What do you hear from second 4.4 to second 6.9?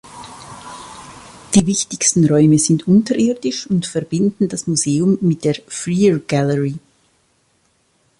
das Museum mit der Freer Gallery.